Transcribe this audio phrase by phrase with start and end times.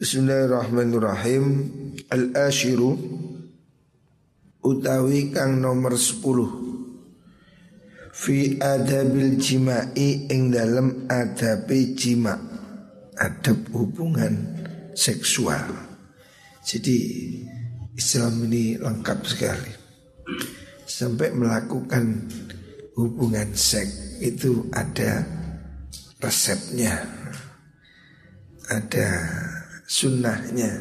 [0.00, 1.44] Bismillahirrahmanirrahim.
[2.08, 2.96] Al-ashiru
[4.64, 6.24] Utawi kang nomor 10
[8.08, 12.32] Fi adabil jima'i ing dalam adabi jima'
[13.20, 14.64] Adab hubungan
[14.96, 15.68] seksual.
[16.64, 16.96] Jadi
[17.92, 19.72] Islam ini lengkap sekali.
[20.88, 22.24] Sampai melakukan
[22.96, 25.28] hubungan seks itu ada
[26.24, 27.04] resepnya.
[28.72, 29.08] Ada
[29.90, 30.78] sunnahnya.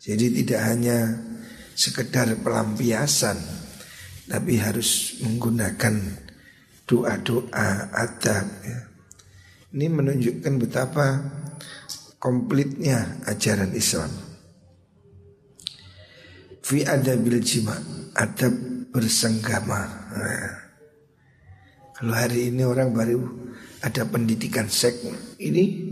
[0.00, 0.98] Jadi tidak hanya
[1.76, 3.36] sekedar pelampiasan
[4.28, 5.94] Tapi harus menggunakan
[6.84, 8.80] doa-doa adab ya.
[9.72, 11.06] Ini menunjukkan betapa
[12.20, 14.12] komplitnya ajaran Islam.
[16.60, 17.72] Fi adabil jima
[18.12, 18.52] Adab
[18.92, 19.80] bersenggama.
[20.12, 20.52] Nah,
[21.96, 23.24] Kalau hari ini orang baru
[23.80, 25.08] ada pendidikan seks
[25.40, 25.87] Ini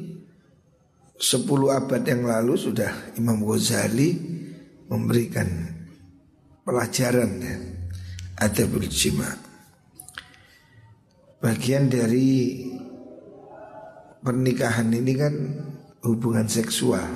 [1.17, 4.13] Sepuluh abad yang lalu sudah Imam Ghazali
[4.93, 5.49] memberikan
[6.61, 7.57] pelajaran ya,
[8.37, 9.25] adabul jima.
[11.41, 12.69] Bagian dari
[14.21, 15.35] pernikahan ini kan
[16.05, 17.09] hubungan seksual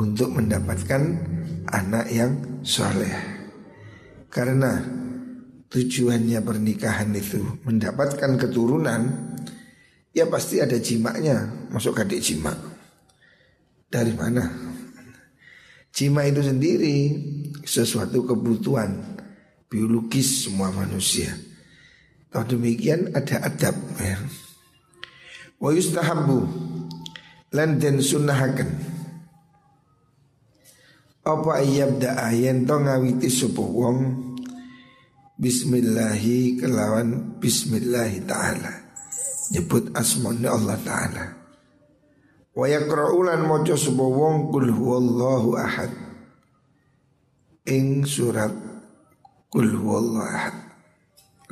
[0.00, 1.02] untuk mendapatkan
[1.68, 2.32] anak yang
[2.64, 3.12] soleh.
[4.32, 4.80] Karena
[5.68, 9.36] tujuannya pernikahan itu mendapatkan keturunan,
[10.16, 12.75] ya pasti ada jimaknya, masuk adik jimak.
[13.86, 14.42] Dari mana?
[15.94, 17.16] Cima itu sendiri
[17.64, 19.16] sesuatu kebutuhan
[19.70, 21.32] biologis semua manusia.
[22.28, 24.18] Kalau demikian ada adab ya.
[25.56, 26.44] Wa yustahabu
[27.54, 28.96] lan den sunnahaken.
[31.26, 31.58] Apa
[31.98, 33.98] da ayen to ngawiti sapa wong
[35.36, 38.72] Bismillahi kelawan Bismillahi ta'ala
[39.50, 41.24] Nyebut asma'nya Allah ta'ala
[42.56, 45.92] Wa yaqra'ulan maca sapa wong kul huwallahu ahad.
[47.68, 48.48] Ing surat
[49.52, 50.56] kul huwallahu ahad.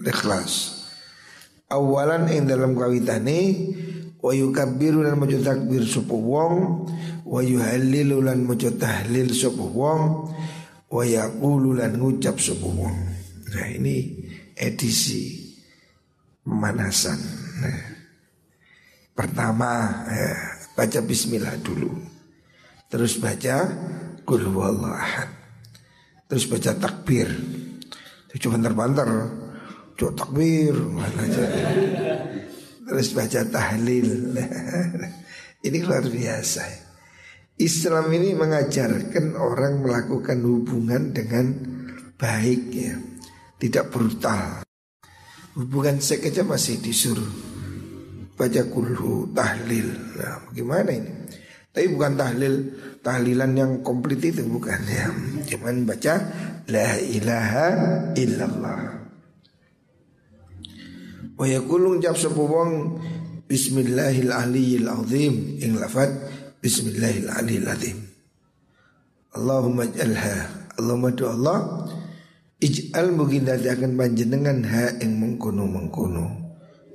[0.01, 0.81] Ikhlas.
[1.69, 3.39] Awalan ing dalam kawitane
[4.25, 6.89] wa yukabbiru lan maca takbir sapa wong
[7.29, 10.33] wa yuhallilu lan maca tahlil sapa wong
[10.89, 12.97] wa yaqulu lan ngucap sapa wong.
[13.53, 14.25] Nah ini
[14.57, 15.53] edisi
[16.47, 17.21] pemanasan.
[17.61, 17.81] Nah,
[19.13, 19.71] pertama
[20.09, 21.91] ya, baca bismillah dulu.
[22.91, 23.67] Terus baca
[24.27, 24.43] kul.
[26.29, 27.31] Terus baca takbir.
[28.31, 29.09] Itu cuma banter
[29.95, 30.75] Cuma takbir
[32.85, 34.37] Terus baca tahlil.
[35.67, 36.85] Ini luar biasa.
[37.55, 41.55] Islam ini mengajarkan orang melakukan hubungan dengan
[42.19, 42.99] baik ya.
[43.57, 44.67] Tidak brutal.
[45.55, 47.54] Hubungan seks aja masih disuruh
[48.35, 49.89] baca kulhu tahlil.
[50.19, 51.13] Nah, bagaimana ini?
[51.75, 52.55] Tapi bukan tahlil
[53.03, 55.11] tahlilan yang komplit itu bukan ya.
[55.55, 56.15] Cuman baca
[56.71, 57.67] la ilaha
[58.15, 58.81] illallah.
[61.35, 63.03] Wa yaqulu jab wong
[63.51, 66.15] bismillahil aliyil azim ing lafat
[66.63, 67.99] bismillahil aliyil azim.
[69.35, 71.91] Allahumma ij'alha Allahumma do Allah
[72.63, 76.27] ij'al mungkin akan panjenengan ha ing mengkono mengkono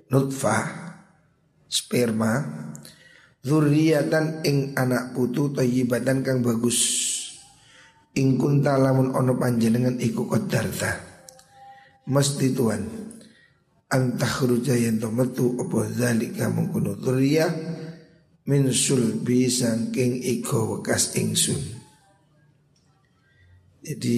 [0.08, 0.89] nutfah
[1.70, 2.42] sperma
[3.46, 7.08] zuriatan ing anak putu tayyibatan kang bagus.
[8.18, 10.98] Ing kunta lamun ono panjenengan iku qadarta.
[12.10, 12.82] Mesti tuan
[13.90, 14.34] antah
[14.74, 17.52] yen to metu apa zalika mengkono dzurriyyah
[18.50, 21.62] min sulbi saking iko wekas ingsun.
[23.86, 24.18] Jadi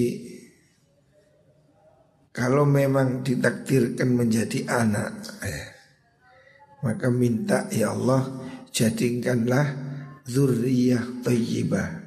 [2.32, 5.12] kalau memang ditakdirkan menjadi anak
[5.44, 5.71] eh,
[6.82, 8.26] maka minta ya Allah
[8.74, 9.74] jadikanlah
[10.26, 12.02] zuriyah tayyibah.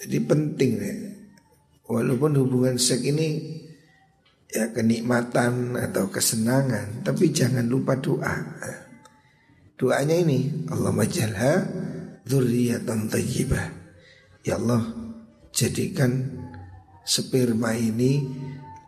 [0.00, 0.94] Jadi penting ya.
[1.90, 3.60] Walaupun hubungan seks ini
[4.48, 8.34] ya kenikmatan atau kesenangan, tapi jangan lupa doa.
[9.76, 11.52] Doanya ini Allah majalha
[12.24, 13.66] dzurriyyatan tayyibah.
[14.46, 14.86] Ya Allah,
[15.52, 16.30] jadikan
[17.04, 18.24] sperma ini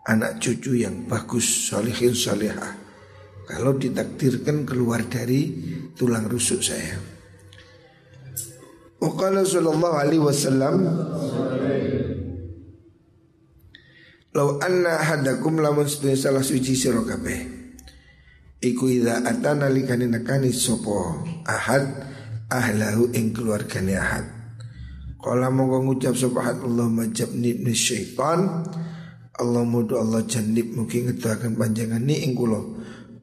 [0.06, 2.81] anak cucu yang bagus, solihin solihah.
[3.46, 5.50] Kalau ditakdirkan keluar dari
[5.98, 6.96] tulang rusuk saya.
[9.02, 10.76] Waqala sallallahu alaihi wasallam
[14.32, 17.60] Lau anna hadakum lamun sedaya salah suci sira kabeh.
[18.64, 21.84] Iku idza atana likani nakani sapa ahad
[22.48, 24.24] ahlahu ing keluargane ahad.
[25.20, 28.64] Kala mongko ngucap sapa ahad Allahumma jabni syaitan
[29.36, 32.60] Allah mudu Allah janib mugi ngedahaken panjenengan ni ing kula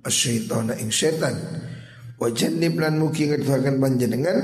[0.06, 1.36] asyaitana ing setan
[2.19, 4.38] Wajan lan mugi ngeduhaken panjenengan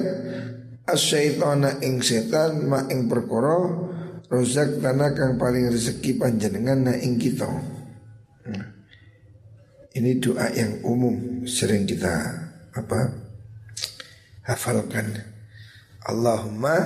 [0.87, 3.67] asyaitona ing setan ma ing perkara
[4.31, 7.51] rozak tanah kang paling rezeki panjenengan na ing kita.
[8.47, 8.65] Nah,
[9.91, 12.15] ini doa yang umum sering kita
[12.79, 13.11] apa
[14.47, 15.35] hafalkan.
[16.07, 16.79] Allahumma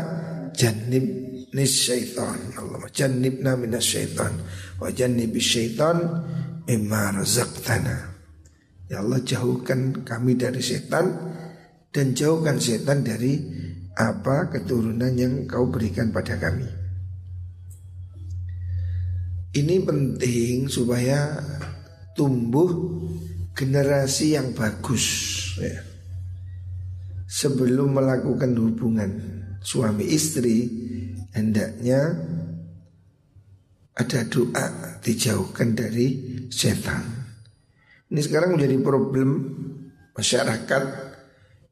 [0.58, 1.06] jannib
[1.54, 2.58] nis syaitan.
[2.58, 4.34] Allahumma jannibna minas syaitan
[4.82, 6.02] wa jannibis syaitan
[6.66, 8.09] mimma razaqtana.
[8.90, 11.14] Ya Allah jauhkan kami dari setan
[11.94, 13.38] dan jauhkan setan dari
[13.94, 16.66] apa keturunan yang kau berikan pada kami.
[19.54, 21.38] Ini penting supaya
[22.18, 22.70] tumbuh
[23.54, 25.06] generasi yang bagus
[25.62, 25.86] ya.
[27.30, 29.10] Sebelum melakukan hubungan
[29.62, 30.66] suami istri
[31.36, 32.18] hendaknya
[33.94, 36.08] ada doa dijauhkan dari
[36.50, 37.19] setan.
[38.10, 39.30] Ini sekarang menjadi problem
[40.18, 40.84] masyarakat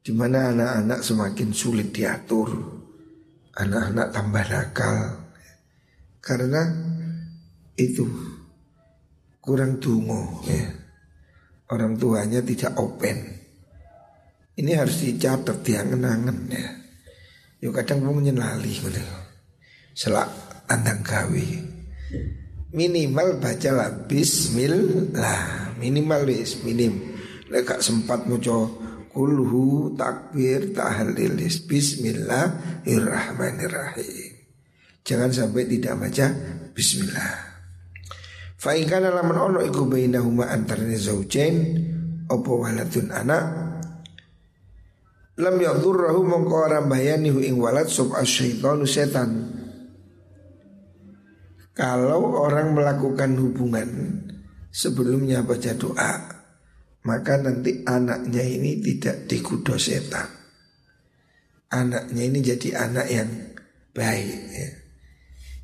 [0.06, 2.46] di mana anak-anak semakin sulit diatur,
[3.58, 4.96] anak-anak tambah nakal
[6.22, 6.62] karena
[7.74, 8.06] itu
[9.42, 10.62] kurang dungo ya.
[11.68, 13.18] Orang tuanya tidak open.
[14.56, 16.68] Ini harus dicatat yang kenangan ya.
[17.66, 19.02] Yuk kadang mau nyelali gitu.
[19.92, 20.30] Selak
[20.70, 21.46] andang gawe.
[22.72, 27.14] Minimal bacalah bismillah minimal wis minim.
[27.48, 28.68] Lek sempat maca
[29.08, 34.36] kulhu takbir tahlil bismillahirrahmanirrahim.
[35.06, 36.28] Jangan sampai tidak baca
[36.76, 37.48] bismillah.
[38.58, 41.86] Fa in kana lamun ono iku bainahuma antarane zaujain
[42.28, 43.44] apa waladun anak?
[45.38, 49.54] Lam yadhurruhu mongko ora bayani ing walad sub asyaitanu setan.
[51.78, 53.86] Kalau orang melakukan hubungan
[54.68, 56.12] sebelumnya baca doa
[57.04, 60.28] maka nanti anaknya ini tidak dikudo setan
[61.72, 63.30] anaknya ini jadi anak yang
[63.92, 64.70] baik ya.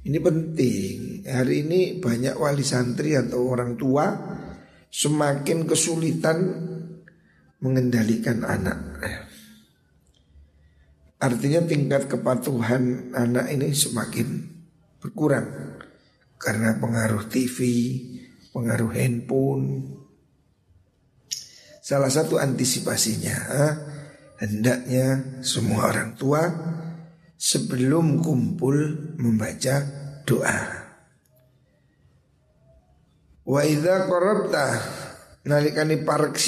[0.08, 0.96] ini penting
[1.28, 4.06] hari ini banyak wali santri atau orang tua
[4.88, 6.38] semakin kesulitan
[7.60, 9.18] mengendalikan anak ya.
[11.24, 14.54] artinya tingkat kepatuhan anak ini semakin
[15.04, 15.74] berkurang
[16.44, 17.58] karena pengaruh TV,
[18.54, 19.98] pengaruh handphone.
[21.82, 23.36] Salah satu antisipasinya
[24.38, 26.48] hendaknya semua orang tua
[27.34, 29.84] sebelum kumpul membaca
[30.24, 30.60] doa.
[33.44, 34.66] Wa idza qarabta
[35.44, 36.38] nalikani parek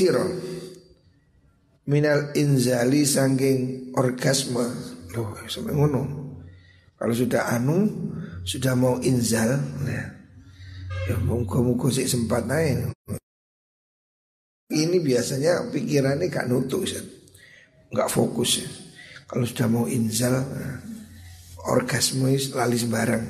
[1.91, 4.67] minal inzali sangking orgasme.
[5.13, 6.03] Loh, sampai ngono.
[6.97, 7.93] Kalau sudah anu,
[8.41, 10.05] sudah mau inzal, ya,
[11.07, 12.91] Ya muka-muka sih sempat naik
[14.75, 16.83] Ini biasanya pikirannya gak nutuk
[17.95, 18.67] Gak fokus ya.
[19.31, 20.43] Kalau sudah mau inzal
[21.71, 23.27] Orgasme lali sembarang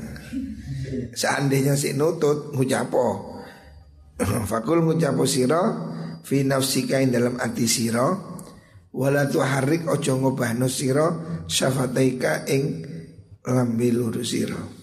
[1.12, 3.36] Seandainya si nutut Ngucapo.
[4.50, 5.64] Fakul ngucapo siro
[6.24, 8.40] Fi nafsikain dalam hati siro
[8.96, 12.64] Wala harik ojo ngobahno siro Syafataika ing
[13.44, 14.75] Lambi luru siro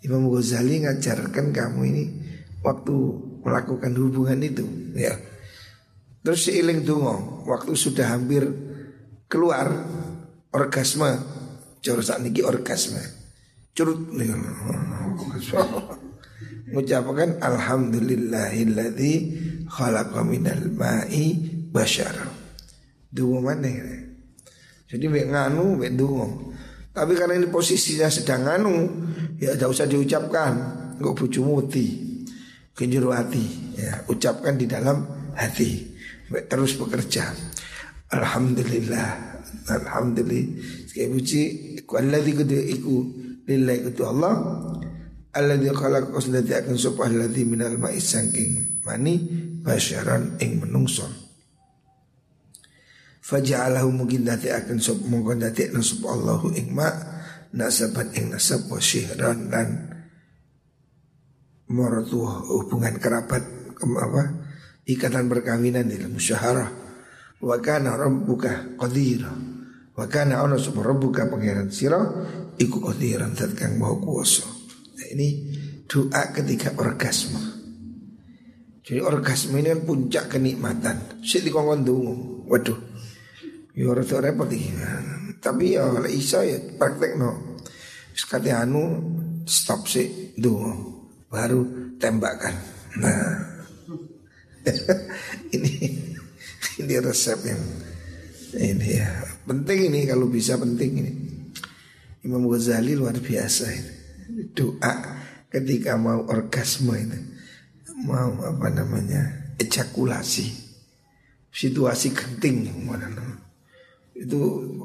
[0.00, 2.04] Imam Ghazali ngajarkan kamu ini
[2.64, 2.94] waktu
[3.44, 4.64] melakukan hubungan itu
[4.96, 5.16] ya.
[6.20, 8.44] Terus seiling dungo waktu sudah hampir
[9.28, 9.72] keluar
[10.52, 11.40] orgasme.
[11.80, 13.00] Jauh saat ini orgasme.
[13.72, 14.12] Curut
[16.68, 19.12] Mengucapkan Alhamdulillahilladzi
[19.70, 21.38] khalaqa minal ma'i
[21.70, 22.12] bashar
[23.08, 23.70] Dungo mana
[24.90, 26.52] Jadi nganu dungo
[26.90, 28.74] Tapi karena ini posisinya sedang nganu
[29.40, 30.52] Ya tidak usah diucapkan.
[31.00, 31.86] Enggak bucu muti
[32.76, 33.44] Kenjuru hati.
[33.80, 35.96] Ya, Ucapkan di dalam hati.
[36.28, 37.32] Terus bekerja.
[38.12, 39.40] Alhamdulillah.
[39.66, 40.86] Alhamdulillah.
[40.86, 41.42] Sekali puji
[41.90, 42.96] Alladhi kudu iku
[43.48, 44.34] Lillahi Allah.
[45.30, 49.14] Alladhi khalaq Usladhi akan supah Alladhi minal ma'is sangking Mani
[49.62, 51.10] Basyaran ing menungson
[53.22, 57.19] Faja'alahu mungkin dati akan sop Mungkin dati akan sop Allahu ing ma'
[57.54, 59.68] nasaban ing nasab wa syihran dan
[61.70, 63.42] maratuh hubungan kerabat
[63.80, 64.22] apa
[64.86, 66.70] ikatan perkawinan dalam musyaharah.
[67.40, 69.32] Wa kana rabbuka qadira.
[69.96, 72.00] Wa kana ana sapa rabbuka pangeran sira
[72.60, 75.28] iku qadiran zat kang maha nah, ini
[75.88, 77.40] doa ketika orgasme.
[78.84, 81.22] Jadi orgasme ini kan puncak kenikmatan.
[81.24, 82.12] Sik dikongkon dongo
[82.50, 82.89] waduh
[83.74, 84.70] ya ora repot iki
[85.40, 87.56] tapi ya oleh isa ya praktek no.
[88.12, 88.84] Sekali anu
[89.48, 91.00] stop sih dulu
[91.32, 92.54] baru tembakan.
[93.00, 93.24] Nah
[95.56, 95.72] ini
[96.80, 97.62] ini resep yang
[98.50, 99.06] Ini ya
[99.46, 101.12] penting ini kalau bisa penting ini.
[102.26, 103.92] Imam Ghazali luar biasa ini.
[104.52, 104.94] Doa
[105.48, 107.18] ketika mau orgasme ini,
[108.02, 110.50] mau apa namanya ejakulasi,
[111.54, 112.66] situasi genting
[114.20, 114.40] itu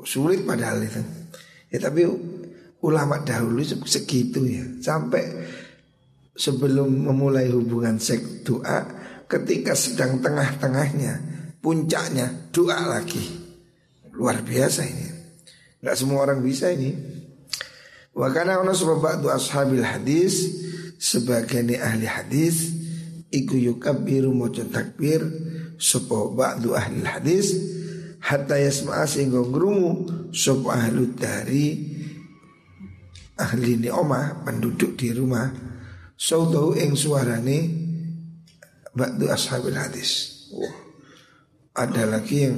[0.07, 1.03] sulit padahal itu.
[1.67, 2.07] Ya tapi
[2.79, 4.63] ulama dahulu segitu ya.
[4.79, 5.27] Sampai
[6.31, 8.87] sebelum memulai hubungan seks doa
[9.27, 11.19] ketika sedang tengah-tengahnya
[11.59, 13.43] puncaknya doa lagi.
[14.15, 15.07] Luar biasa ini.
[15.83, 16.95] Nggak semua orang bisa ini.
[18.15, 20.47] Wakana ono sebab ashabil hadis
[20.95, 22.71] sebagian ahli hadis
[23.27, 25.19] iku yukabiru mojo takbir
[25.75, 27.51] sapa ba'du ahli hadis
[28.25, 31.65] hatta yasma'a sehingga ngrumu sapa ahli dari
[33.37, 35.45] ahli ni omah penduduk di rumah.
[36.15, 37.59] Sautahu ing suarane
[38.95, 40.41] ba'du ashabil hadis.
[40.55, 40.75] Wah.
[41.75, 42.57] Ada lagi yang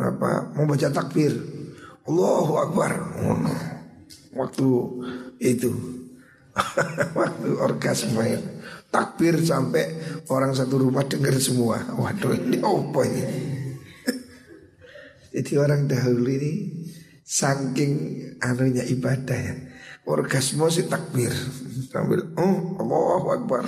[0.00, 1.36] apa, membaca takbir.
[2.08, 2.92] Allahu Akbar.
[4.32, 4.68] Waktu
[5.44, 5.70] itu.
[7.18, 8.53] Waktu orgasme
[8.94, 9.90] takbir sampai
[10.30, 13.22] orang satu rumah dengar semua waduh ini apa ini
[15.34, 16.52] jadi orang dahulu ini
[17.26, 19.54] saking anunya ibadah ya
[20.06, 21.34] orgasme si takbir
[21.90, 23.66] sambil oh Allahu Akbar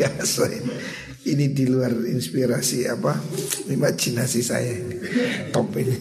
[0.00, 0.74] biasa ini.
[1.20, 3.12] Ini di luar inspirasi apa
[3.68, 4.96] imajinasi saya ini.
[5.52, 5.92] Top ini.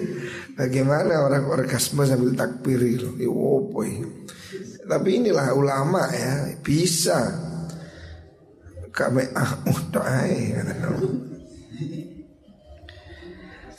[0.58, 3.12] Bagaimana orang orgasme sambil takbir itu?
[3.28, 4.23] Oh boy.
[4.84, 7.18] Tapi inilah ulama ya bisa.
[8.94, 9.58] Kami ah
[9.90, 10.22] doa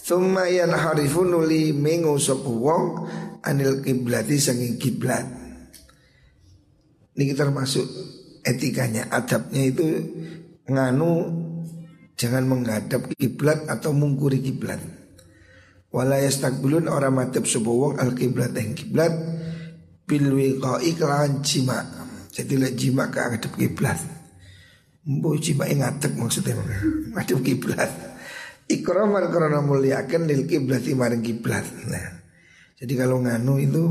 [0.06, 3.10] Thumma yanharifun nuli mengu wong
[3.42, 5.26] anil kiblati sanging kiblat.
[7.16, 7.88] Ini termasuk
[8.46, 9.88] etikanya, adabnya itu
[10.70, 11.14] nganu
[12.20, 14.78] jangan menghadap kiblat atau mungkuri kiblat.
[15.90, 19.16] Wala yastaqbilun orang madhab sapa wong al kiblat yang kiblat
[20.06, 21.82] bil wiqai kelawan jima.
[22.30, 24.00] Jadi lek jima ke ngadep kiblat.
[25.06, 26.58] Mbo jima ngadep maksudnya
[27.14, 27.92] ngadep kiblat.
[28.66, 31.66] Ikraman karena muliakan lil kiblat maring kiblat.
[31.86, 32.22] Nah,
[32.82, 33.84] jadi kalau nganu itu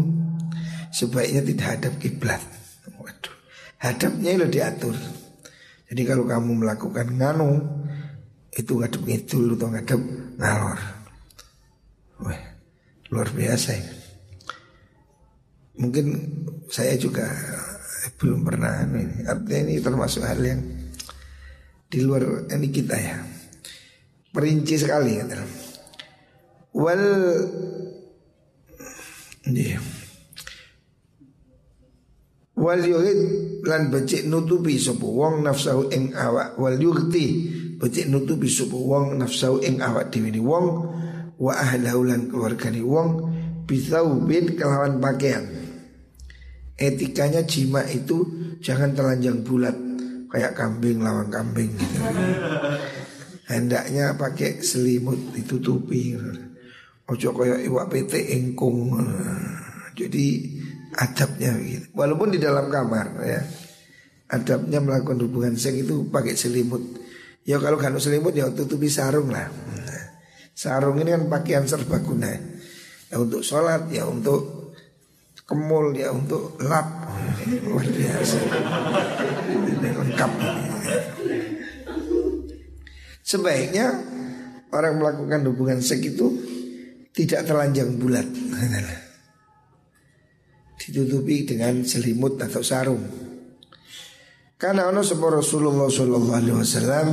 [0.90, 2.42] sebaiknya tidak hadap kiblat.
[2.98, 3.34] Waduh.
[3.78, 4.98] Hadapnya lo diatur.
[5.90, 7.62] Jadi kalau kamu melakukan nganu
[8.50, 10.00] itu ngadep ngidul atau ngadep
[10.42, 10.80] ngalor.
[12.22, 12.42] Wah,
[13.10, 14.03] luar biasa ya.
[15.74, 16.06] Mungkin
[16.70, 17.26] saya juga
[18.20, 19.26] belum pernah ini.
[19.26, 20.60] Artinya ini termasuk hal yang
[21.90, 23.18] di luar ini kita ya.
[24.34, 25.24] Perinci sekali ya.
[26.74, 27.02] Wal
[29.50, 29.82] yeah
[32.54, 33.20] wal yurid
[33.66, 37.50] lan becik nutupi sapa wong nafsu ing awak wal yurti
[37.82, 40.66] becik nutupi sapa wong nafsu ing awak dhewe wong
[41.34, 43.08] wa ahlahu lan keluargane wong
[43.66, 45.42] bisaubin kelawan pakaian
[46.76, 48.24] etikanya jima itu
[48.58, 49.76] jangan telanjang bulat
[50.30, 51.98] kayak kambing lawan kambing gitu
[53.52, 56.18] hendaknya pakai selimut ditutupi
[57.06, 58.90] ojo kayak iwak pete engkung
[59.94, 60.26] jadi
[60.94, 61.86] adabnya gitu.
[61.94, 63.42] Walaupun di dalam kamar ya.
[64.24, 66.82] Adabnya melakukan hubungan seks itu pakai selimut.
[67.44, 69.46] Ya kalau kan selimut ya tutupi sarung lah.
[69.46, 70.04] Nah,
[70.56, 72.32] sarung ini kan pakaian serbaguna.
[73.12, 74.53] Ya untuk sholat, ya untuk
[75.44, 77.08] kemul, ya untuk lap.
[77.64, 78.38] Luar biasa.
[79.48, 80.32] Ini lengkap.
[83.24, 83.86] Sebaiknya
[84.72, 86.26] orang melakukan hubungan seks itu
[87.14, 88.26] tidak telanjang bulat
[90.84, 93.04] ditutupi dengan selimut atau sarung.
[94.60, 97.08] Karena ono sebuah Rasulullah Sallallahu Alaihi Wasallam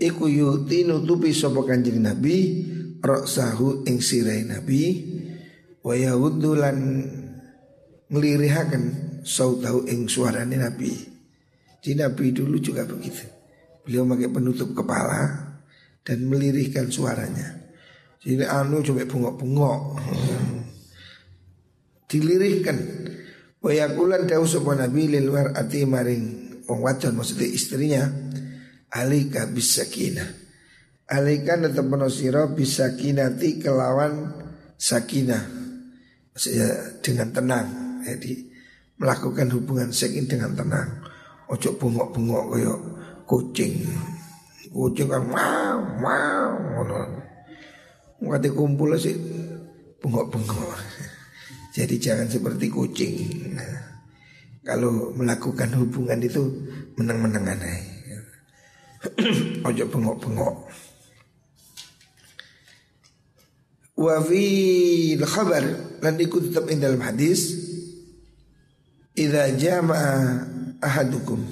[0.00, 2.64] iku yuti nutupi sapa kanjeng Nabi
[3.02, 5.09] roksahu ing sirai Nabi
[5.80, 6.76] wa yahuddu lan
[8.10, 8.84] nglirihaken
[9.24, 10.92] sautahu ing suarane Nabi.
[11.80, 13.24] Di Nabi dulu juga begitu.
[13.86, 15.56] Beliau pakai penutup kepala
[16.04, 17.56] dan melirihkan suaranya.
[18.20, 19.80] Jadi anu coba bengok-bengok
[22.10, 22.76] dilirihkan
[23.62, 26.24] wa yakulan dawu sapa nabi lil ati maring
[26.66, 28.02] wong wadon maksudnya istrinya
[28.90, 30.26] alika bisakinah
[31.06, 34.36] alika tetep sira bisakinati kelawan
[34.74, 35.59] sakinah
[36.34, 36.68] maksudnya
[37.00, 37.66] dengan tenang
[38.06, 38.32] jadi
[39.00, 40.88] melakukan hubungan seks dengan tenang
[41.50, 42.74] ojo bungok-bungok koyo
[43.26, 43.86] kucing
[44.70, 47.00] kucing kan mau mau ngono
[48.20, 49.16] Ngati kumpul sih
[50.04, 50.76] bungok-bungok
[51.76, 53.14] jadi jangan seperti kucing.
[54.66, 56.42] Kalau melakukan hubungan itu
[56.98, 58.18] menang-menangan aja.
[59.70, 60.54] Ojo bengok-bengok.
[64.00, 65.64] Wa fi khabar
[66.00, 67.52] lan iku tetap ing dalam hadis
[69.12, 70.48] idza jama'a
[70.80, 71.44] ahadukum.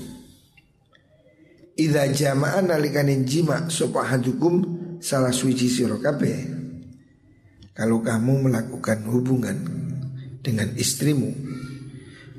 [1.76, 4.80] Idza jama'a nalikane jima sapa ahadukum?
[5.04, 6.56] Salah suci sira kabeh.
[7.76, 9.58] Kalau kamu melakukan hubungan
[10.40, 11.28] dengan istrimu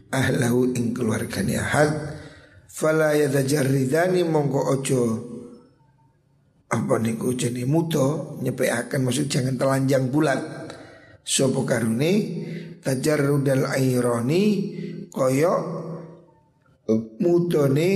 [0.09, 2.17] ahlahu ing keluargane ahad
[2.65, 5.01] fala yatajarridani mongko ojo
[6.69, 10.39] apa niku jadi muto akan maksud jangan telanjang bulat.
[11.25, 12.13] Sopo karune?
[12.79, 14.43] Tajarrudal aironi
[15.11, 15.53] koyo
[17.19, 17.89] mutone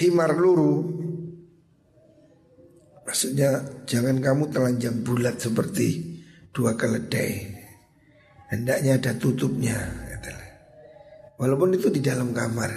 [0.00, 0.74] himar luru.
[3.06, 6.18] Maksudnya jangan kamu telanjang bulat seperti
[6.54, 7.58] dua keledai.
[8.50, 10.10] Hendaknya ada tutupnya
[11.40, 12.68] walaupun itu di dalam kamar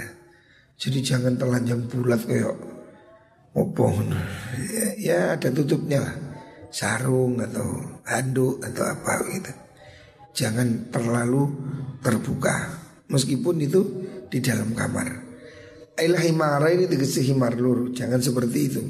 [0.80, 2.56] jadi jangan telanjang bulat kayak
[3.54, 3.94] opo
[4.74, 6.16] ya, ya ada tutupnya lah.
[6.74, 9.54] Sarung atau handuk atau apa gitu.
[10.34, 11.46] Jangan terlalu
[12.02, 12.82] terbuka.
[13.14, 13.82] Meskipun itu
[14.26, 15.06] di dalam kamar.
[15.94, 17.94] Ailah himara ini tegesi himar lur.
[17.94, 18.82] Jangan seperti itu.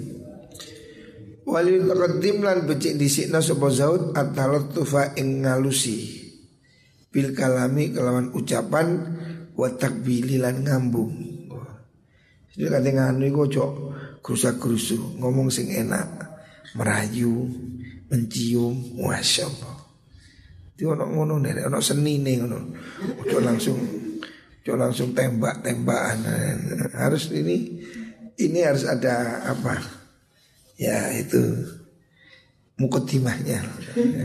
[1.44, 6.24] Walil taqaddim lan becik disikna sapa zaud at-talattufa ing ngalusi.
[7.12, 8.88] Bil kalami kelawan ucapan
[9.60, 11.12] wa takbili lan ngambung.
[12.56, 13.44] Jadi kate nganu iku
[14.24, 16.32] krusa krusu ngomong sing enak.
[16.74, 17.52] Merayu
[18.10, 19.78] mencium masya Allah.
[20.74, 22.60] Itu ono ngono nih ono seni nih ngono.
[23.22, 23.78] Ojo langsung
[24.64, 26.24] ojo langsung tembak tembakan
[26.96, 27.84] harus ini
[28.40, 29.78] ini harus ada apa?
[30.80, 31.44] Ya itu.
[32.74, 33.62] Mukotimahnya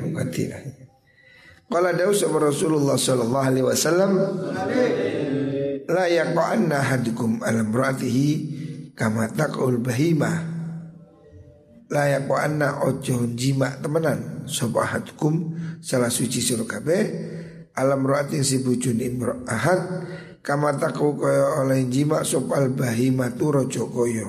[0.09, 0.89] mukotimahnya
[1.69, 4.13] kalau ada sama Rasulullah Sallallahu Alaihi Wasallam
[5.85, 8.57] la yaqanna hadukum alam ra'atihi
[8.99, 10.43] kama takul bahima.
[11.89, 14.45] Layak wa anna ojo jima temenan.
[14.51, 17.03] Sapa ahadukum salah suci sira kabeh
[17.79, 20.05] alam ruatin si bujun imro ahad
[20.43, 24.27] kama takul kaya oleh jima sopal bahima tu rojo koyo.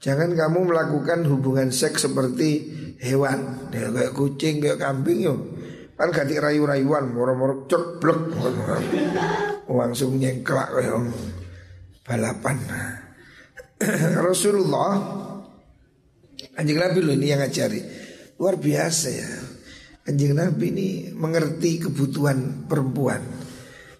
[0.00, 2.72] Jangan kamu melakukan hubungan seks seperti
[3.04, 3.68] hewan.
[3.68, 5.36] Ya, kayak kucing kayak kambing yo.
[6.00, 8.32] Kan ganti rayu-rayuan moro-moro ceblek
[9.68, 10.96] langsung nyengklak kayak
[12.00, 12.56] balapan
[14.28, 15.20] Rasulullah
[16.56, 17.80] Anjing Nabi loh ini yang ngajari.
[18.36, 19.30] Luar biasa ya.
[20.08, 23.20] Anjing Nabi ini mengerti kebutuhan perempuan.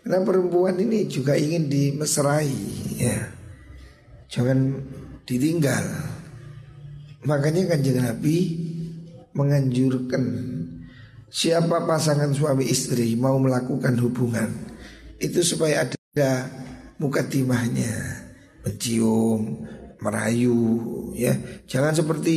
[0.01, 2.53] Karena perempuan ini juga ingin dimesrai
[2.97, 3.17] ya.
[4.29, 4.59] Jangan
[5.25, 5.85] ditinggal.
[7.29, 8.37] Makanya kanjeng Nabi
[9.37, 10.25] menganjurkan
[11.31, 14.51] Siapa pasangan suami istri mau melakukan hubungan
[15.23, 16.51] Itu supaya ada
[16.99, 18.30] muka timahnya
[18.71, 19.67] mencium,
[19.99, 20.63] merayu,
[21.19, 21.35] ya.
[21.67, 22.37] Jangan seperti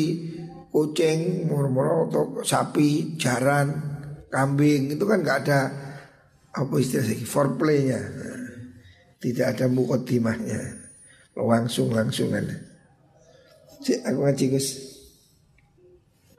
[0.73, 3.69] kucing, moro-moro atau sapi, jaran,
[4.33, 5.59] kambing itu kan nggak ada
[6.53, 8.01] apa istilahnya foreplaynya,
[9.21, 10.61] tidak ada mukotimahnya,
[11.37, 12.49] langsung langsungan.
[13.83, 14.67] Si aku ngaji Gus.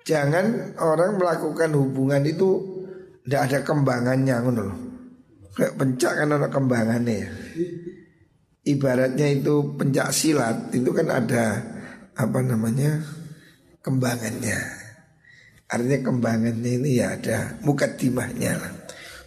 [0.04, 2.60] Jangan orang melakukan hubungan itu
[3.24, 4.66] tidak ada kembangannya ngono
[5.56, 7.30] Kayak pencak kan ada kembangannya ya
[8.64, 11.60] ibaratnya itu pencak silat itu kan ada
[12.16, 13.04] apa namanya
[13.84, 14.58] kembangannya.
[15.68, 18.56] Artinya kembangannya ini ya ada mukadimahnya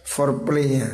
[0.06, 0.88] foreplaynya.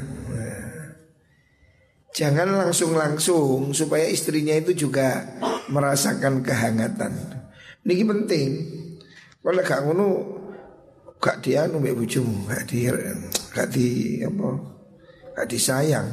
[2.15, 5.35] Jangan langsung-langsung supaya istrinya itu juga
[5.67, 7.11] merasakan kehangatan.
[7.83, 8.51] Ini penting.
[9.43, 10.07] Kalau gak ngono
[11.19, 12.87] gak dia numbek bojomu, gak di
[13.51, 13.87] gak di
[14.23, 14.49] apa?
[15.35, 16.07] Gak disayang.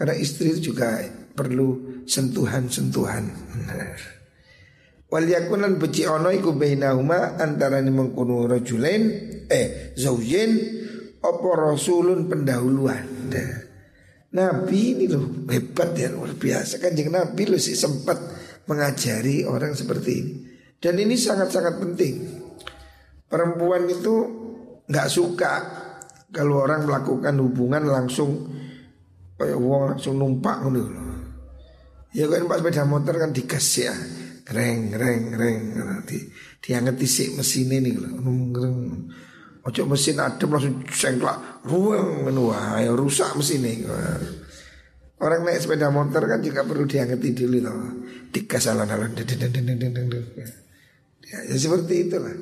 [0.00, 0.96] Karena istri itu juga
[1.36, 3.28] perlu sentuhan-sentuhan.
[5.12, 9.02] Wal yakunan beci ono iku bainahuma antara ni mengkono rajulain
[9.44, 10.50] eh zaujin
[11.20, 13.28] apa rasulun pendahuluan.
[14.30, 18.16] Nabi ini loh hebat ya luar biasa kan jangan Nabi loh sih sempat
[18.70, 20.32] mengajari orang seperti ini.
[20.80, 22.14] Dan ini sangat-sangat penting.
[23.28, 24.14] Perempuan itu
[24.88, 25.52] nggak suka
[26.32, 28.48] kalau orang melakukan hubungan langsung
[29.40, 30.84] kayak uang langsung numpak ngono
[32.10, 33.94] Ya kan pas sepeda motor kan digas ya.
[34.50, 36.18] Reng reng reng nanti
[36.58, 38.10] dianget disik mesin ini loh.
[38.18, 38.78] Ngreng.
[39.62, 43.86] Ojo mesin adem langsung sengklak ruang ngono ayo rusak mesin ini.
[45.22, 47.78] Orang naik sepeda motor kan juga perlu diangeti dulu loh.
[48.34, 49.14] Digas alan-alan
[51.30, 52.34] ya, ya seperti itulah.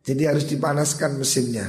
[0.00, 1.68] Jadi harus dipanaskan mesinnya.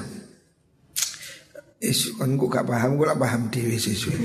[1.86, 4.17] Isu kan gue gak paham, gue lah paham dewi sesuai.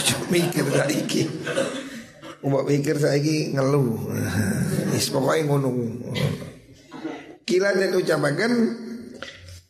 [0.00, 1.28] Cuma mikir gak iki.
[2.38, 4.08] Mbok pikir saiki ngeluh.
[4.94, 5.68] Wis pokoke ngono.
[7.48, 8.52] Kila dan ucapakan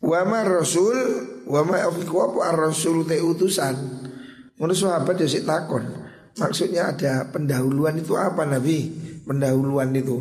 [0.03, 0.95] Wama rasul
[1.47, 3.75] Wama afiku apa rasul te utusan
[4.59, 5.87] Menurut sahabat ya si takon
[6.35, 8.91] Maksudnya ada pendahuluan itu apa Nabi
[9.23, 10.19] Pendahuluan itu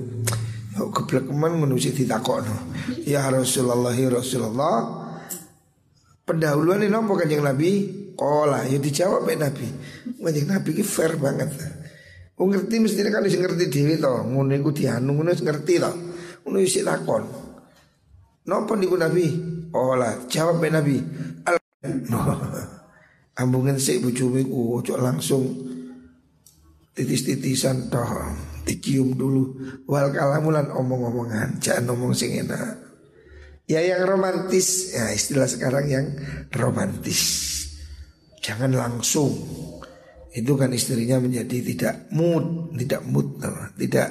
[0.78, 2.46] Oh, keman menusi ditakon
[3.02, 4.97] Ya Rasulullah ya Rasulullah
[6.29, 7.71] Pendahuluan ini apa kanjeng Nabi
[8.19, 9.67] Kola ya dijawab ya Nabi.
[10.21, 11.55] Kanjeng Nabi ini fair banget.
[12.37, 15.95] Oh ngerti mestinya kan ngerti diri toh Ngono iku dianu ngono ngerti toh
[16.45, 17.25] Ngono isi takon.
[18.45, 19.27] Nopo niku Nabi?
[19.73, 20.97] Olah jawab ya Nabi.
[21.47, 21.57] Al
[23.41, 25.47] Ambungen sik bojomu iku ojo langsung
[26.93, 28.35] titis-titisan toh
[28.67, 29.57] dicium dulu.
[29.87, 31.62] Wal kalamulan omong-omongan.
[31.62, 32.35] Jangan ngomong sing
[33.68, 34.96] ya yang romantis.
[34.96, 36.07] Ya istilah sekarang yang
[36.50, 37.20] romantis.
[38.40, 39.31] Jangan langsung.
[40.33, 43.40] Itu kan istrinya menjadi tidak mood tidak mood
[43.81, 44.09] tidak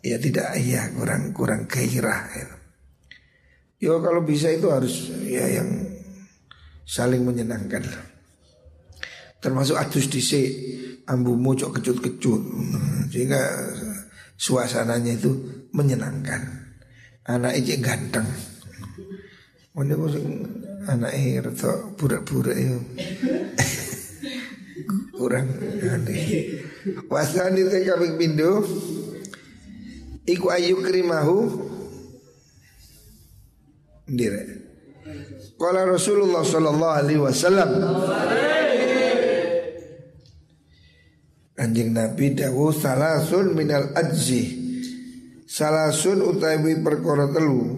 [0.00, 2.48] ya tidak ya kurang kurang gairah ya.
[3.80, 5.68] Yo kalau bisa itu harus ya yang
[6.84, 7.80] saling menyenangkan
[9.40, 10.48] termasuk adus dhisik
[11.08, 12.42] ambumu cok kecut-kecut.
[13.08, 13.40] Sehingga
[14.36, 15.30] suasananya itu
[15.72, 16.59] menyenangkan
[17.28, 18.28] anak ijek ganteng.
[19.76, 20.12] Mana kok
[20.88, 22.78] anak ini rata burak-burak itu
[25.16, 25.48] kurang
[25.84, 26.24] aneh.
[27.08, 28.64] Wasani te kambing pindu.
[30.24, 31.38] Iku ayu krimahu
[34.10, 34.42] ndire.
[35.60, 37.70] Kala Rasulullah sallallahu alaihi wasallam.
[41.60, 44.59] Anjing Nabi dawu salasun minal ajzi
[45.50, 47.74] Salasun utawi perkara telu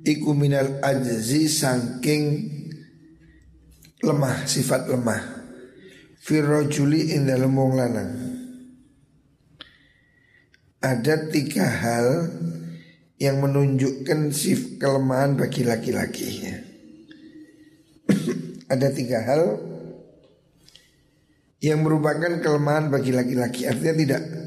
[0.00, 2.24] Iku minal ajzi sangking
[4.00, 5.44] lemah sifat lemah.
[6.24, 8.12] Firrojuli in dalam wong lanang.
[10.80, 12.32] Ada tiga hal
[13.20, 16.48] yang menunjukkan sif kelemahan bagi laki-laki.
[18.72, 19.60] Ada tiga hal
[21.60, 23.68] yang merupakan kelemahan bagi laki-laki.
[23.68, 24.39] Artinya tidak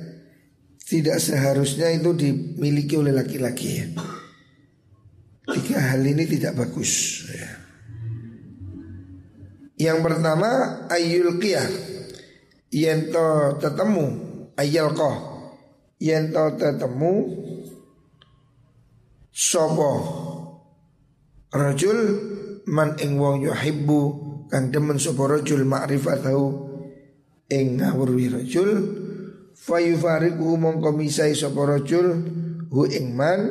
[0.83, 3.87] tidak seharusnya itu dimiliki oleh laki-laki ya.
[5.43, 7.51] Tiga hal ini tidak bagus ya.
[9.79, 10.49] Yang pertama
[10.87, 11.67] ayul qiyah
[12.73, 14.05] Yento tetemu
[14.55, 15.17] ayal koh
[15.99, 17.13] Yento tetemu
[19.33, 19.91] Sopo
[21.49, 21.99] Rajul
[22.69, 24.01] Man ing wong yuhibbu
[24.53, 26.45] Kang demen sopo rajul ma'rifatahu
[27.49, 28.69] ing ngawruhi rajul
[29.55, 32.07] fayufariku mongko misai sapa rajul
[32.69, 33.41] hu ing man.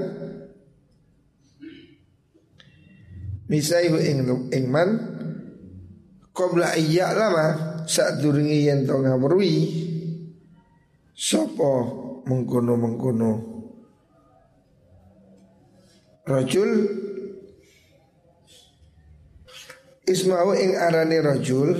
[3.47, 4.19] Misai hu ing
[4.51, 4.91] ing man.
[6.33, 7.47] Qabla ayya lama
[7.85, 9.57] saat durungi yen to ngawruhi
[11.13, 11.73] sapa
[12.25, 13.33] mengkono-mengkono
[16.25, 16.71] rajul?
[20.03, 21.79] Isma'u ing arane rajul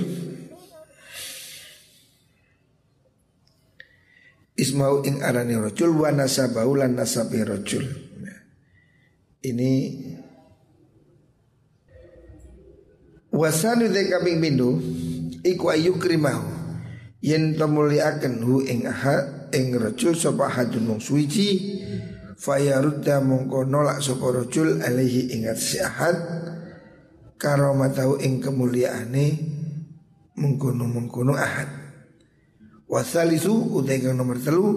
[4.63, 7.83] Ismau ing arani rojul wa nasabau lan nasabi rojul.
[9.43, 9.71] Ini
[13.35, 14.79] wasanu de kambing bindu
[15.43, 16.47] iku ayu krimahu
[17.19, 21.75] yen akan hu ing aha ing rojul sapa hadun wong suwiji
[22.39, 26.15] fayarudda mongko nolak sapa rojul alaihi ingat si ahad
[27.35, 29.25] karamatahu ing kemuliaane
[30.39, 31.82] mengkono-mengkono ahad
[32.89, 34.67] Wasalisu utai kang nomor telu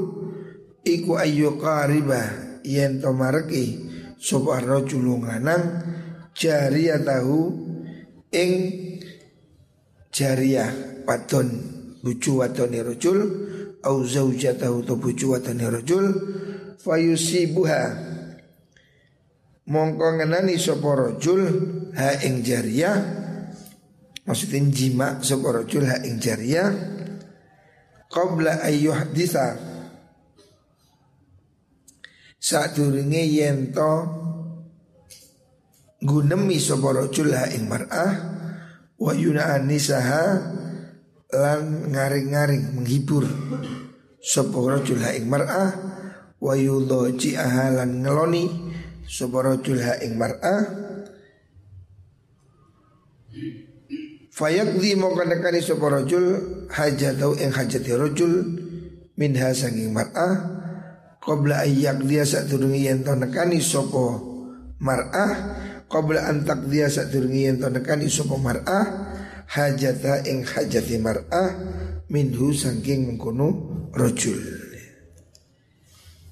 [0.87, 2.23] Iku ayu qariba
[2.63, 3.91] yen to mareki
[4.23, 5.83] sapa rajul lanang
[6.31, 7.51] jariyah tahu
[8.31, 8.53] ing
[10.15, 11.49] jariyah wadon
[12.07, 13.19] bucu wadone rajul
[13.83, 16.07] au zaujatahu to bucu wadone rajul
[16.79, 17.83] fayusibuha
[19.67, 21.43] mongko ngenani sapa rajul
[21.99, 22.95] ha ing jariyah
[24.23, 26.96] maksudnya jima sapa rajul ha ing jariyah
[28.17, 29.61] qabla ayyuhditha
[32.41, 33.93] saat durunge yen to
[36.01, 38.13] gunemi sapa rajul ha ing mar'ah
[38.97, 40.25] wa yunanisaha
[41.37, 43.29] lan ngaring-ngaring menghibur
[44.25, 45.71] sapa rajul ha ing mar'ah
[46.41, 48.45] wa yudhaji'aha lan ngeloni
[49.05, 50.63] sapa rajul ha ing mar'ah
[54.37, 56.25] Fayakdi mau kandakani sopo rojul
[56.69, 58.33] hajatau ing hajati rojul
[59.17, 60.61] minha sanging mar'ah
[61.25, 64.21] Qabla ayak dia saat turungi yang nekani sopo
[64.77, 65.33] mar'ah
[65.89, 71.55] Qabla antak dia saat turungi yang nekani sopo mar'ah Hajata ing hajati mar'ah
[72.11, 73.49] minhu saking mengkono
[73.95, 74.43] rojul.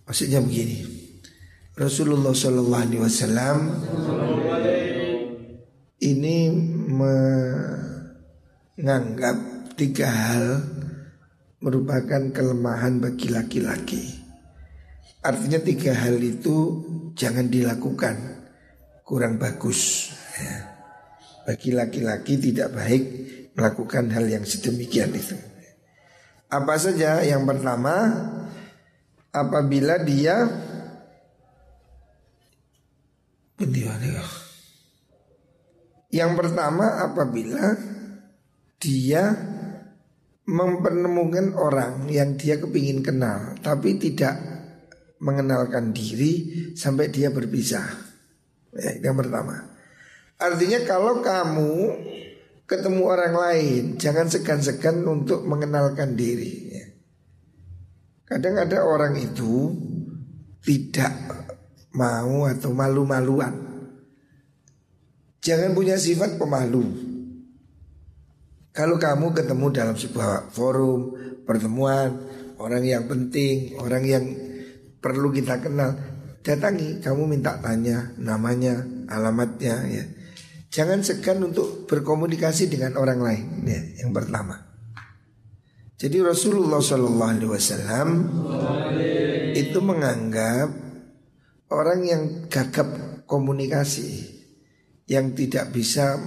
[0.05, 0.83] Maksudnya begini.
[1.79, 3.59] Rasulullah Shallallahu Alaihi Wasallam
[6.03, 6.39] ini
[8.75, 9.37] menganggap
[9.79, 10.47] tiga hal
[11.63, 14.05] merupakan kelemahan bagi laki-laki.
[15.25, 16.85] Artinya tiga hal itu
[17.17, 18.17] jangan dilakukan,
[19.07, 20.13] kurang bagus.
[20.37, 20.75] Ya.
[21.49, 23.03] Bagi laki-laki tidak baik
[23.57, 25.37] melakukan hal yang sedemikian itu.
[26.53, 27.25] Apa saja?
[27.25, 27.95] Yang pertama,
[29.33, 30.45] apabila dia
[36.15, 37.94] yang pertama apabila
[38.85, 39.33] dia
[40.45, 44.37] mempertemukan orang yang dia kepingin kenal tapi tidak
[45.25, 47.89] mengenalkan diri sampai dia berpisah.
[48.77, 49.57] Ya, yang pertama.
[50.37, 51.75] Artinya kalau kamu
[52.69, 56.55] ketemu orang lain jangan segan-segan untuk mengenalkan diri.
[56.77, 56.87] Ya.
[58.29, 59.73] Kadang ada orang itu
[60.61, 61.13] tidak
[61.97, 63.55] mau atau malu-maluan.
[65.45, 67.04] Jangan punya sifat pemalu.
[68.75, 71.15] Kalau kamu ketemu dalam sebuah forum,
[71.47, 72.27] pertemuan,
[72.59, 74.25] orang yang penting, orang yang
[74.99, 75.95] perlu kita kenal,
[76.43, 80.05] datangi, kamu minta tanya namanya, alamatnya ya.
[80.75, 84.59] Jangan segan untuk berkomunikasi dengan orang lain ya, yang pertama.
[85.95, 88.09] Jadi Rasulullah Wasallam
[89.55, 90.69] itu menganggap
[91.71, 94.35] orang yang gagap komunikasi,
[95.07, 96.19] yang tidak bisa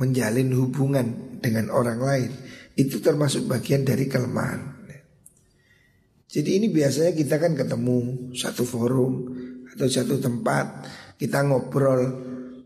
[0.00, 2.30] menjalin hubungan dengan orang lain
[2.76, 4.80] itu termasuk bagian dari kelemahan.
[6.30, 9.34] Jadi ini biasanya kita kan ketemu satu forum
[9.74, 10.86] atau satu tempat
[11.18, 12.00] kita ngobrol,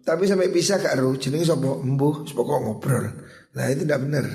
[0.04, 3.08] tapi sampai bisa gak ru jenenge sapa embuh pokok ngobrol.
[3.56, 4.26] Nah itu tidak benar.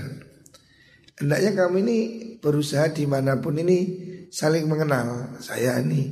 [1.21, 1.97] Hendaknya kamu ini
[2.41, 3.77] berusaha di mana pun ini
[4.33, 5.37] saling mengenal.
[5.37, 6.09] Saya ini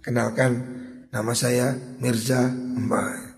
[0.00, 0.64] kenalkan
[1.12, 3.28] nama saya Mirza Mbak.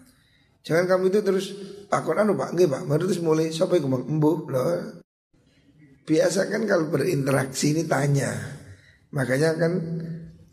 [0.62, 1.46] Jangan kamu itu terus
[1.90, 5.02] takon anu Pak, nggih Pak, terus mulai siapa yang ngomong embuh loh.
[6.06, 8.30] Biasa kan kalau berinteraksi ini tanya.
[9.10, 9.72] Makanya kan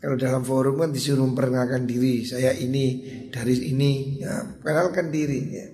[0.02, 5.66] kalau dalam forum kan disuruh memperkenalkan diri, saya ini dari ini, ya, kenalkan diri ya.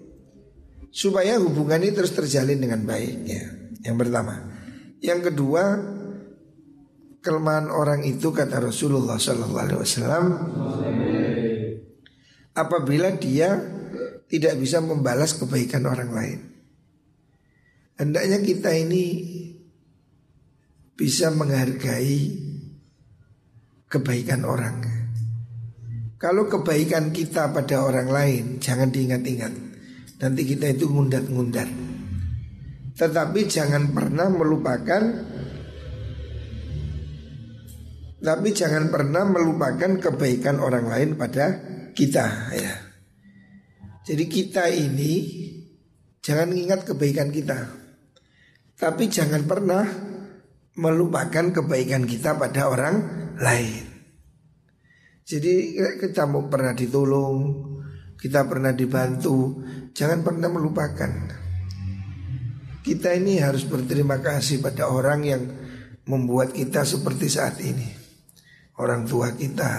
[0.95, 3.45] Supaya hubungan ini terus terjalin dengan baik ya.
[3.85, 4.35] Yang pertama.
[5.03, 5.65] Yang kedua,
[7.25, 10.29] kelemahan orang itu kata Rasulullah SAW
[12.55, 13.59] apabila dia
[14.29, 16.41] tidak bisa membalas kebaikan orang lain.
[17.95, 19.05] Hendaknya kita ini
[20.95, 22.19] bisa menghargai
[23.87, 24.83] kebaikan orang.
[26.19, 29.53] Kalau kebaikan kita pada orang lain jangan diingat-ingat.
[30.19, 31.69] Nanti kita itu ngundat-ngundat.
[32.95, 35.03] Tetapi jangan pernah melupakan
[38.25, 41.61] tapi jangan pernah melupakan kebaikan orang lain pada
[41.93, 42.94] kita ya.
[44.05, 45.13] Jadi kita ini
[46.21, 47.57] jangan ingat kebaikan kita.
[48.77, 49.85] Tapi jangan pernah
[50.77, 52.97] melupakan kebaikan kita pada orang
[53.41, 53.85] lain.
[55.25, 57.37] Jadi kita mau pernah ditolong,
[58.21, 59.65] kita pernah dibantu,
[59.97, 61.13] jangan pernah melupakan.
[62.85, 65.43] Kita ini harus berterima kasih pada orang yang
[66.05, 67.89] membuat kita seperti saat ini.
[68.77, 69.73] Orang tua kita,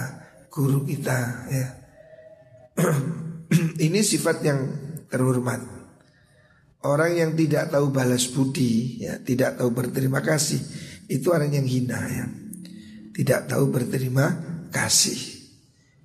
[0.50, 1.66] guru kita ya.
[3.86, 4.60] ini sifat yang
[5.10, 5.62] terhormat.
[6.86, 10.60] Orang yang tidak tahu balas budi, ya, tidak tahu berterima kasih,
[11.10, 12.26] itu orang yang hina ya.
[13.16, 14.28] Tidak tahu berterima
[14.70, 15.18] kasih.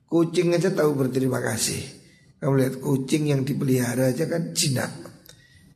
[0.08, 1.80] Kucing aja tahu berterima kasih.
[2.42, 4.90] Kamu lihat kucing yang dipelihara aja kan jinak.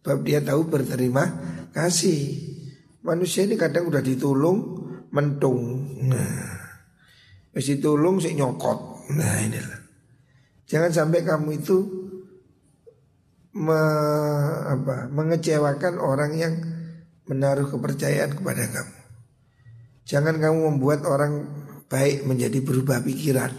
[0.01, 1.23] Sebab dia tahu berterima
[1.69, 2.41] kasih.
[3.05, 4.57] Manusia ini kadang udah ditolong
[5.13, 5.61] mentung.
[6.09, 6.55] Nah,
[7.53, 9.11] masih tolong sih nyokot.
[9.13, 9.84] Nah inilah.
[10.65, 11.77] Jangan sampai kamu itu
[13.55, 13.81] me,
[14.65, 16.53] apa, mengecewakan orang yang
[17.29, 18.95] menaruh kepercayaan kepada kamu.
[20.05, 21.49] Jangan kamu membuat orang
[21.89, 23.53] baik menjadi berubah pikiran.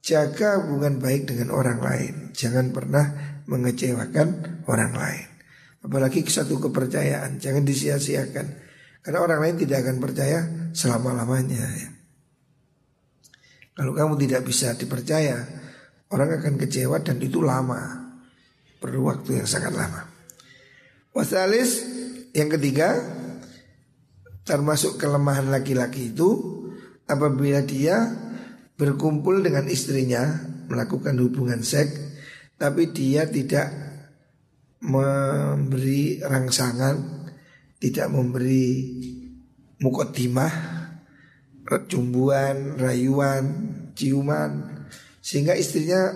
[0.00, 2.14] Jaga hubungan baik dengan orang lain.
[2.32, 3.04] Jangan pernah
[3.50, 5.28] mengecewakan orang lain.
[5.82, 8.46] Apalagi satu kepercayaan, jangan disia-siakan.
[9.02, 10.38] Karena orang lain tidak akan percaya
[10.74, 11.62] selama-lamanya.
[11.62, 11.95] Ya.
[13.76, 15.36] Kalau kamu tidak bisa dipercaya,
[16.08, 18.08] orang akan kecewa dan itu lama.
[18.80, 20.08] Perlu waktu yang sangat lama.
[21.12, 21.84] Wasalis
[22.32, 22.96] yang ketiga
[24.44, 26.28] termasuk kelemahan laki-laki itu
[27.08, 28.04] apabila dia
[28.76, 30.22] berkumpul dengan istrinya
[30.68, 31.96] melakukan hubungan seks
[32.60, 33.72] tapi dia tidak
[34.84, 37.26] memberi rangsangan
[37.76, 38.68] tidak memberi
[39.80, 40.52] mukotimah,
[41.90, 43.44] cumbuan, rayuan,
[43.98, 44.86] ciuman,
[45.18, 46.14] sehingga istrinya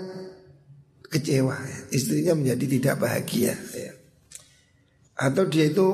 [1.10, 1.58] kecewa,
[1.90, 3.54] istrinya menjadi tidak bahagia.
[3.74, 3.92] Ya.
[5.18, 5.86] Atau dia itu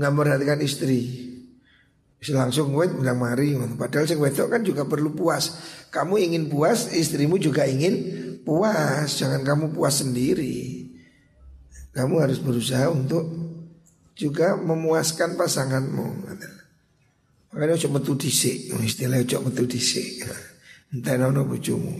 [0.00, 1.30] nggak memperhatikan istri,
[2.28, 5.56] langsung wet bilang mari padahal sing wedok kan juga perlu puas.
[5.88, 7.96] Kamu ingin puas istrimu juga ingin
[8.44, 9.16] puas.
[9.16, 10.88] Jangan kamu puas sendiri.
[11.96, 13.24] Kamu harus berusaha untuk
[14.12, 16.28] juga memuaskan pasanganmu
[17.50, 20.26] makanya ojo metu dhisik istilah ojo metu dhisik
[20.94, 21.94] entah nono bojomu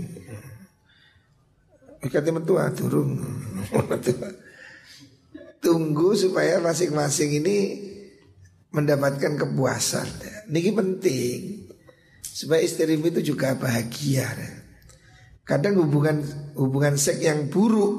[2.01, 3.21] Ikatnya metu ah turun
[5.61, 7.57] Tunggu supaya masing-masing ini
[8.73, 10.09] mendapatkan kepuasan.
[10.49, 11.69] Ini penting
[12.25, 14.25] supaya istrimu itu juga bahagia.
[15.45, 16.25] Kadang hubungan
[16.57, 17.93] hubungan seks yang buruk,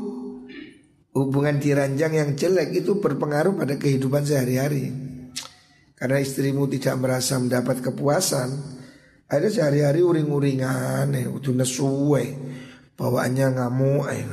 [1.13, 4.89] hubungan diranjang yang jelek itu berpengaruh pada kehidupan sehari-hari.
[6.01, 8.49] Karena istrimu tidak merasa mendapat kepuasan,
[9.29, 12.25] ada sehari-hari uring-uringan, eh, udah nesuwe,
[12.97, 14.25] bawaannya ngamuk, eh.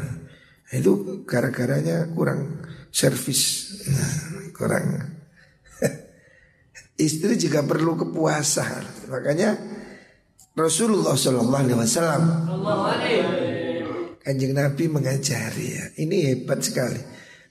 [0.73, 3.69] itu gara-garanya kurang servis,
[4.57, 5.13] kurang
[6.97, 9.13] istri juga perlu kepuasan.
[9.13, 9.61] Makanya
[10.57, 12.23] Rasulullah Shallallahu Alaihi Wasallam
[14.29, 15.85] kanjeng Nabi mengajari ya.
[16.05, 17.01] Ini hebat sekali.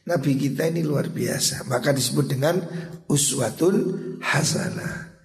[0.08, 1.68] Nabi kita ini luar biasa.
[1.68, 2.64] Maka disebut dengan
[3.12, 3.76] uswatun
[4.24, 5.20] hasanah.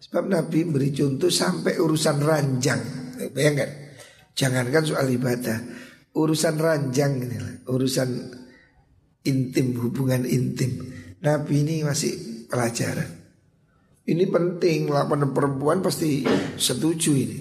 [0.00, 2.80] Sebab Nabi beri contoh sampai urusan ranjang.
[3.36, 3.70] Bayangkan.
[4.32, 5.58] Jangankan soal ibadah.
[6.16, 7.36] Urusan ranjang ini
[7.68, 8.08] urusan
[9.24, 10.92] intim, hubungan intim.
[11.22, 13.08] Nabi ini masih pelajaran.
[14.02, 16.26] Ini penting, lapan perempuan pasti
[16.58, 17.38] setuju ini.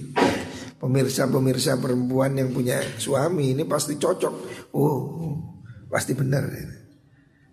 [0.77, 4.33] Pemirsa-pemirsa perempuan yang punya suami ini pasti cocok.
[4.77, 5.01] Oh,
[5.89, 6.45] pasti benar.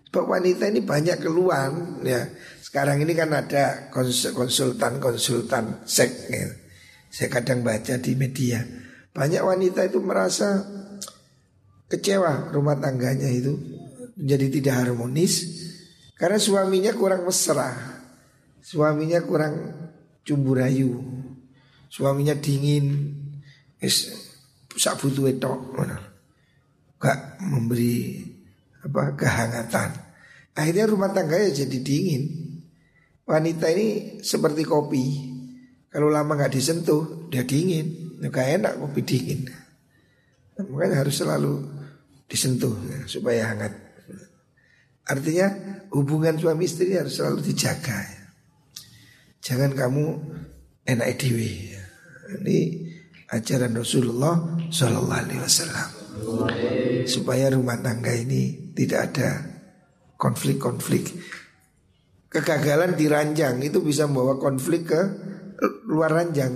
[0.09, 2.25] Sebab wanita ini banyak keluhan ya.
[2.65, 6.33] Sekarang ini kan ada konsultan-konsultan seks.
[6.33, 6.49] Ya.
[7.13, 8.65] Saya kadang baca di media.
[9.13, 10.65] Banyak wanita itu merasa
[11.93, 13.53] kecewa rumah tangganya itu
[14.17, 15.45] menjadi tidak harmonis
[16.17, 17.69] karena suaminya kurang mesra.
[18.65, 19.77] Suaminya kurang
[20.25, 21.05] cumbu rayu.
[21.85, 23.13] Suaminya dingin.
[23.77, 24.09] Es
[24.73, 25.53] butuh itu
[26.97, 28.25] Gak memberi
[28.83, 29.89] apa kehangatan.
[30.55, 32.23] Akhirnya rumah tangga ya jadi dingin.
[33.23, 35.05] Wanita ini seperti kopi.
[35.89, 38.19] Kalau lama nggak disentuh, dia dingin.
[38.19, 39.47] Gak enak kopi dingin.
[40.59, 41.63] Makanya harus selalu
[42.27, 43.73] disentuh ya, supaya hangat.
[45.07, 45.47] Artinya
[45.95, 47.95] hubungan suami istri harus selalu dijaga.
[47.95, 48.21] Ya.
[49.39, 50.05] Jangan kamu
[50.83, 51.73] enak dewi.
[52.43, 52.57] Ini
[53.31, 55.98] ajaran Rasulullah Shallallahu Alaihi Wasallam
[57.05, 59.29] supaya rumah tangga ini tidak ada
[60.19, 61.15] konflik-konflik.
[62.29, 65.01] Kegagalan di ranjang itu bisa membawa konflik ke
[65.89, 66.53] luar ranjang.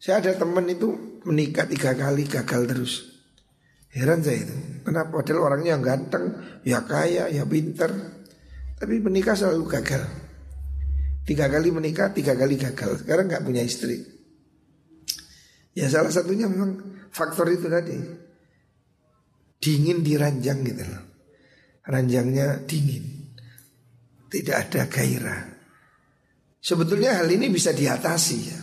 [0.00, 2.94] Saya ada teman itu menikah tiga kali gagal terus.
[3.92, 4.56] Heran saya itu.
[4.84, 5.20] Kenapa?
[5.20, 7.90] Padahal orangnya yang ganteng, ya kaya, ya pinter.
[8.76, 10.04] Tapi menikah selalu gagal.
[11.26, 13.02] Tiga kali menikah, tiga kali gagal.
[13.02, 14.04] Sekarang nggak punya istri.
[15.76, 18.25] Ya salah satunya memang faktor itu tadi.
[19.66, 21.02] Dingin di ranjang gitu loh.
[21.82, 23.34] Ranjangnya dingin.
[24.30, 25.42] Tidak ada gairah.
[26.62, 28.60] Sebetulnya hal ini bisa diatasi ya.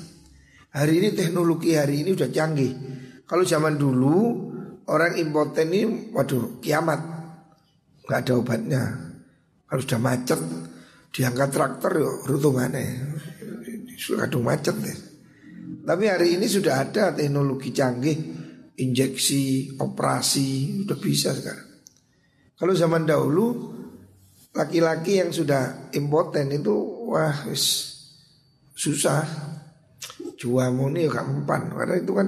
[0.80, 2.72] Hari ini teknologi hari ini udah canggih.
[3.28, 4.16] Kalau zaman dulu
[4.88, 7.12] orang impoten ini waduh kiamat.
[8.04, 8.84] nggak ada obatnya.
[9.68, 10.40] Kalau sudah macet
[11.16, 12.84] diangkat traktor yo rutungannya
[13.96, 14.98] kadung macet deh.
[15.84, 18.43] Tapi hari ini sudah ada teknologi canggih,
[18.78, 21.70] injeksi, operasi, udah bisa sekarang.
[22.58, 23.46] Kalau zaman dahulu
[24.54, 26.74] laki-laki yang sudah impoten itu
[27.10, 27.92] wah wis
[28.78, 29.26] susah.
[30.34, 32.28] Juamu nih gak mempan karena itu kan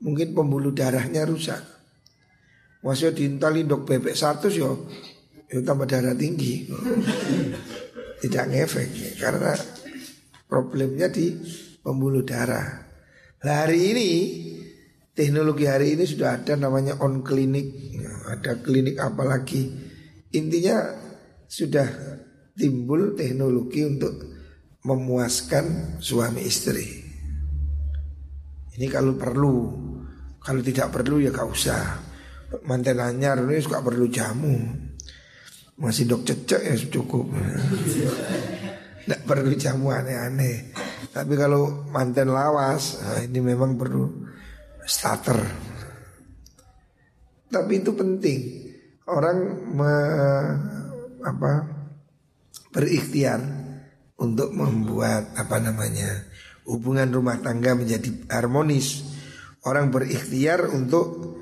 [0.00, 1.60] mungkin pembuluh darahnya rusak.
[2.80, 4.88] Masih diintali dok bebek satu yo,
[5.48, 6.68] yo tambah darah tinggi
[8.24, 9.52] tidak ngefek karena
[10.48, 11.36] problemnya di
[11.84, 12.84] pembuluh darah.
[13.44, 14.10] Nah, hari ini
[15.14, 17.70] teknologi hari ini sudah ada namanya on klinik,
[18.26, 19.70] ada klinik apalagi
[20.34, 20.82] intinya
[21.46, 21.86] sudah
[22.58, 24.14] timbul teknologi untuk
[24.82, 27.06] memuaskan suami istri.
[28.74, 29.56] Ini kalau perlu,
[30.42, 31.82] kalau tidak perlu ya gak usah.
[32.66, 34.54] Manten anyar ini suka perlu jamu.
[35.78, 37.30] Masih dok cecek ya cukup.
[39.04, 40.70] Tidak perlu jamu aneh-aneh.
[41.10, 44.23] Tapi kalau manten lawas, nah ini memang perlu
[44.84, 45.40] starter.
[47.48, 48.40] Tapi itu penting.
[49.04, 49.38] Orang
[49.76, 49.94] me,
[51.20, 51.52] apa
[52.72, 53.40] berikhtiar
[54.16, 56.24] untuk membuat apa namanya
[56.64, 59.04] hubungan rumah tangga menjadi harmonis.
[59.64, 61.36] Orang berikhtiar untuk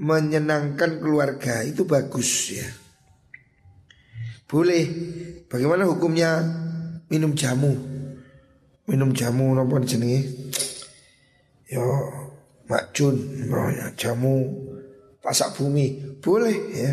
[0.00, 2.68] menyenangkan keluarga itu bagus ya.
[4.48, 4.84] Boleh.
[5.48, 6.42] Bagaimana hukumnya
[7.08, 7.72] minum jamu?
[8.84, 10.52] Minum jamu nopo jenenge?
[11.70, 11.80] Yo
[12.68, 13.16] macun,
[13.96, 14.34] jamu
[15.24, 16.20] pasak bumi.
[16.20, 16.92] Boleh ya.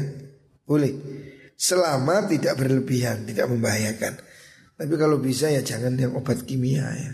[0.63, 0.93] Boleh.
[1.59, 4.17] Selama tidak berlebihan, tidak membahayakan.
[4.79, 7.11] Tapi kalau bisa ya jangan yang obat kimia ya.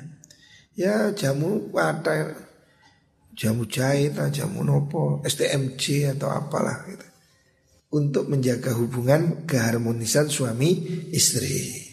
[0.78, 2.32] Ya jamu pada
[3.34, 7.08] jamu jahit, jamu nopo, STMJ atau apalah gitu.
[7.88, 10.80] Untuk menjaga hubungan keharmonisan suami
[11.12, 11.88] istri.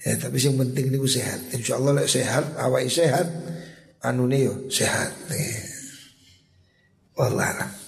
[0.00, 1.52] Ya tapi yang penting ini sehat.
[1.52, 2.56] Insya Allah sehat,
[2.88, 3.26] sehat,
[4.00, 5.12] anu yo sehat.
[5.30, 5.60] Ya.
[7.20, 7.79] Allah